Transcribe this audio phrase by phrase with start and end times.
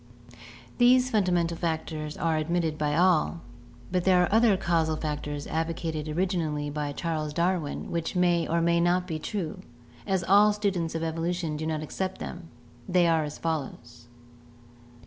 [0.79, 3.41] These fundamental factors are admitted by all,
[3.91, 8.49] but there are other causal factors advocated originally by Charles Darwin which NATURAL SELECTION 101
[8.49, 9.61] may or may not be true,
[10.07, 12.49] as all students of evolution do not accept them.
[12.89, 14.07] They are as follows.